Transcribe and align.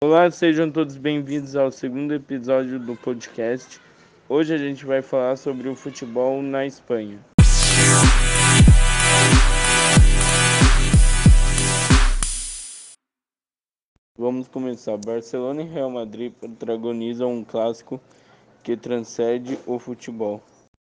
Olá, 0.00 0.30
sejam 0.30 0.70
todos 0.70 0.96
bem-vindos 0.96 1.56
ao 1.56 1.72
segundo 1.72 2.14
episódio 2.14 2.78
do 2.78 2.94
podcast. 2.94 3.80
Hoje 4.28 4.54
a 4.54 4.56
gente 4.56 4.86
vai 4.86 5.02
falar 5.02 5.34
sobre 5.34 5.68
o 5.68 5.74
futebol 5.74 6.40
na 6.40 6.64
Espanha. 6.64 7.18
Vamos 14.16 14.46
começar. 14.46 14.96
Barcelona 14.98 15.62
e 15.62 15.66
Real 15.66 15.90
Madrid 15.90 16.32
protagonizam 16.32 17.32
um 17.32 17.42
clássico 17.42 18.00
que 18.62 18.76
transcende 18.76 19.58
o 19.66 19.80
futebol. 19.80 20.40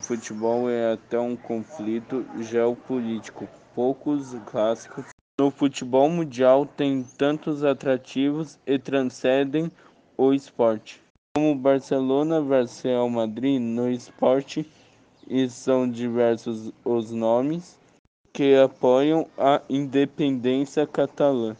O 0.00 0.04
futebol 0.04 0.70
é 0.70 0.94
até 0.94 1.20
um 1.20 1.36
conflito 1.36 2.24
geopolítico. 2.40 3.46
Poucos 3.74 4.34
clássicos 4.46 5.13
no 5.40 5.50
futebol 5.50 6.08
mundial 6.08 6.64
têm 6.64 7.02
tantos 7.02 7.64
atrativos 7.64 8.58
e 8.66 8.78
transcendem 8.78 9.70
o 10.16 10.32
esporte. 10.32 11.02
Como 11.36 11.56
Barcelona 11.56 12.40
versus 12.40 12.80
Real 12.82 13.10
Madrid 13.10 13.60
no 13.60 13.90
esporte, 13.90 14.64
e 15.26 15.48
são 15.48 15.90
diversos 15.90 16.70
os 16.84 17.10
nomes 17.10 17.78
que 18.32 18.54
apoiam 18.54 19.26
a 19.36 19.60
independência 19.68 20.86
catalã. 20.86 21.56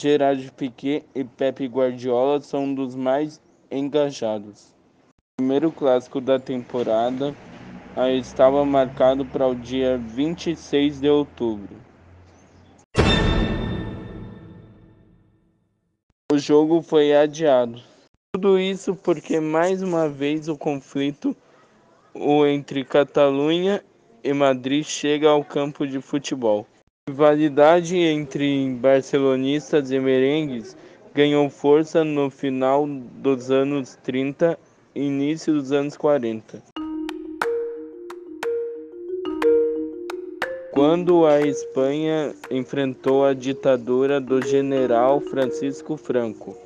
Gerard 0.00 0.50
Piqué 0.52 1.02
e 1.14 1.24
Pepe 1.24 1.66
Guardiola 1.66 2.40
são 2.40 2.72
dos 2.72 2.94
mais 2.94 3.40
engajados. 3.70 4.72
O 5.38 5.42
primeiro 5.42 5.72
clássico 5.72 6.20
da 6.20 6.38
temporada 6.38 7.34
estava 8.16 8.64
marcado 8.64 9.26
para 9.26 9.46
o 9.46 9.54
dia 9.54 9.98
26 9.98 11.00
de 11.00 11.08
outubro. 11.08 11.87
O 16.38 16.40
jogo 16.40 16.80
foi 16.82 17.12
adiado. 17.12 17.82
Tudo 18.32 18.60
isso 18.60 18.94
porque 18.94 19.40
mais 19.40 19.82
uma 19.82 20.08
vez 20.08 20.48
o 20.48 20.56
conflito 20.56 21.36
entre 22.46 22.84
Catalunha 22.84 23.82
e 24.22 24.32
Madrid 24.32 24.84
chega 24.84 25.28
ao 25.28 25.44
campo 25.44 25.84
de 25.84 26.00
futebol 26.00 26.64
rivalidade 27.08 27.96
entre 27.96 28.70
barcelonistas 28.74 29.90
e 29.90 29.98
merengues 29.98 30.76
ganhou 31.12 31.50
força 31.50 32.04
no 32.04 32.30
final 32.30 32.86
dos 32.86 33.50
anos 33.50 33.96
30 34.04 34.56
e 34.94 35.02
início 35.02 35.54
dos 35.54 35.72
anos 35.72 35.96
40. 35.96 36.62
Quando 40.78 41.26
a 41.26 41.40
Espanha 41.40 42.32
enfrentou 42.48 43.24
a 43.24 43.34
ditadura 43.34 44.20
do 44.20 44.40
general 44.40 45.20
Francisco 45.20 45.96
Franco. 45.96 46.56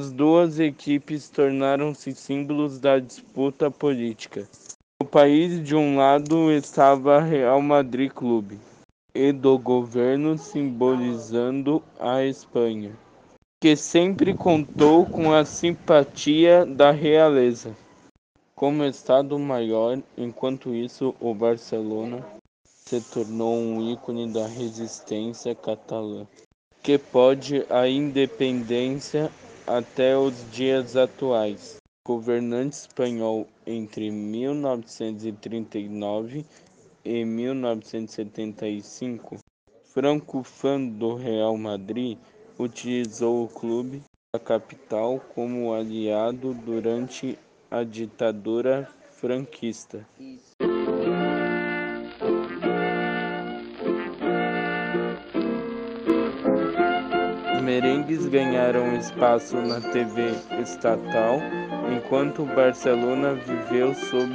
As 0.00 0.10
duas 0.10 0.58
equipes 0.58 1.28
tornaram-se 1.28 2.12
símbolos 2.16 2.80
da 2.80 2.98
disputa 2.98 3.70
política 3.70 4.48
país 5.08 5.62
de 5.62 5.76
um 5.76 5.96
lado 5.96 6.50
estava 6.50 7.20
Real 7.20 7.62
Madrid 7.62 8.10
Clube 8.10 8.58
e 9.14 9.30
do 9.30 9.56
governo 9.56 10.36
simbolizando 10.36 11.80
a 12.00 12.24
Espanha, 12.24 12.90
que 13.62 13.76
sempre 13.76 14.34
contou 14.34 15.06
com 15.06 15.32
a 15.32 15.44
simpatia 15.44 16.66
da 16.66 16.90
realeza 16.90 17.72
como 18.60 18.84
Estado 18.84 19.36
maior. 19.38 19.98
Enquanto 20.18 20.74
isso, 20.74 21.14
o 21.18 21.32
Barcelona 21.32 22.22
se 22.66 23.00
tornou 23.00 23.56
um 23.56 23.90
ícone 23.90 24.30
da 24.30 24.46
resistência 24.46 25.54
catalã, 25.54 26.26
que 26.82 26.98
pode 26.98 27.64
a 27.70 27.88
independência 27.88 29.32
até 29.66 30.14
os 30.14 30.34
dias 30.52 30.94
atuais 30.94 31.78
governante 32.06 32.74
espanhol 32.74 33.48
entre 33.66 34.10
1939 34.10 36.44
e 37.02 37.24
1975, 37.24 39.38
Franco, 39.84 40.42
fã 40.42 40.78
do 40.78 41.14
Real 41.14 41.56
Madrid, 41.56 42.18
utilizou 42.58 43.44
o 43.44 43.48
clube 43.48 44.02
da 44.34 44.40
capital 44.40 45.18
como 45.34 45.72
aliado 45.72 46.52
durante 46.52 47.38
a 47.70 47.84
ditadura 47.84 48.88
franquista. 49.12 50.04
Merengues 57.62 58.26
ganharam 58.26 58.96
espaço 58.96 59.56
na 59.56 59.80
TV 59.80 60.32
estatal 60.60 61.38
enquanto 61.96 62.44
Barcelona 62.44 63.34
viveu 63.34 63.94
sob 63.94 64.34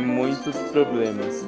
muitos 0.00 0.56
problemas. 0.70 1.46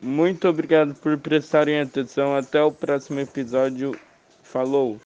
Muito 0.00 0.48
obrigado 0.48 0.94
por 0.94 1.18
prestarem 1.18 1.80
atenção. 1.80 2.34
Até 2.34 2.62
o 2.62 2.72
próximo 2.72 3.20
episódio. 3.20 3.94
Falou! 4.42 4.98